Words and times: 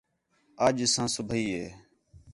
اَڄ 0.65 0.77
سا 0.93 1.03
صُبیح 1.15 1.47
ہے 1.55 1.65